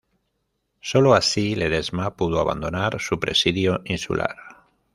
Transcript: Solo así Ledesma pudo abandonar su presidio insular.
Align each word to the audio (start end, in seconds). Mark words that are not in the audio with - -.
Solo 0.79 1.13
así 1.13 1.53
Ledesma 1.53 2.15
pudo 2.15 2.39
abandonar 2.39 2.99
su 2.99 3.19
presidio 3.19 3.81
insular. 3.85 4.35